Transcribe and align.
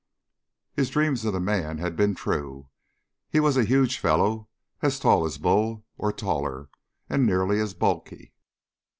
His 0.73 0.89
dreams 0.89 1.25
of 1.25 1.33
the 1.33 1.39
man 1.39 1.77
had 1.77 1.95
been 1.95 2.15
true. 2.15 2.69
He 3.29 3.39
was 3.39 3.55
a 3.55 3.63
huge 3.63 3.99
fellow, 3.99 4.49
as 4.81 4.99
tall 4.99 5.25
as 5.25 5.37
Bull, 5.37 5.85
or 5.95 6.11
taller, 6.11 6.69
and 7.07 7.23
nearly 7.23 7.59
as 7.59 7.75
bulky. 7.75 8.33